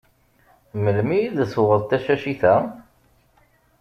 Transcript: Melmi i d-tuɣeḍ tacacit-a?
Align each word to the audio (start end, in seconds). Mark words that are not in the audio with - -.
Melmi 0.81 1.17
i 1.21 1.29
d-tuɣeḍ 1.37 1.81
tacacit-a? 1.89 2.55